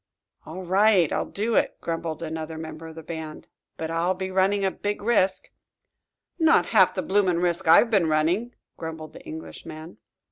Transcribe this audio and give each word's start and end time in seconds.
"All 0.47 0.63
right, 0.63 1.13
I'll 1.13 1.27
do 1.29 1.53
it," 1.53 1.77
grumbled 1.79 2.23
another 2.23 2.57
member 2.57 2.87
of 2.87 2.95
the 2.95 3.03
band. 3.03 3.47
"But 3.77 3.91
I'll 3.91 4.15
be 4.15 4.31
running 4.31 4.65
a 4.65 4.71
big 4.71 4.99
risk." 4.99 5.51
"Not 6.39 6.65
half 6.73 6.95
the 6.95 7.03
bloomin' 7.03 7.39
risk 7.39 7.67
I've 7.67 7.91
been 7.91 8.09
running," 8.09 8.55
grumbled 8.77 9.13
the 9.13 9.23
Englishman. 9.27 9.99